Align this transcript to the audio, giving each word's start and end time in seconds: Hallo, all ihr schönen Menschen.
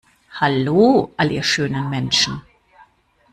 Hallo, 0.39 1.13
all 1.15 1.29
ihr 1.31 1.43
schönen 1.43 1.87
Menschen. 1.91 2.41